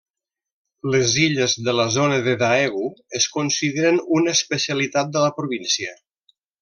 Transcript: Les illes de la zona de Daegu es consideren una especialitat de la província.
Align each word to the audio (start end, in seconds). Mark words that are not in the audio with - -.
Les 0.93 1.11
illes 1.23 1.53
de 1.67 1.75
la 1.79 1.85
zona 1.95 2.17
de 2.27 2.33
Daegu 2.43 2.87
es 3.19 3.29
consideren 3.35 4.01
una 4.21 4.35
especialitat 4.39 5.13
de 5.19 5.23
la 5.27 5.31
província. 5.43 5.95